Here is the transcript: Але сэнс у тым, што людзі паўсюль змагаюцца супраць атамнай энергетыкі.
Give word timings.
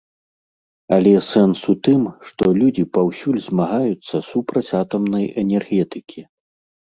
Але 0.95 1.11
сэнс 1.31 1.59
у 1.73 1.75
тым, 1.87 2.01
што 2.29 2.45
людзі 2.61 2.85
паўсюль 2.97 3.37
змагаюцца 3.47 4.21
супраць 4.31 4.67
атамнай 4.81 5.25
энергетыкі. 5.45 6.21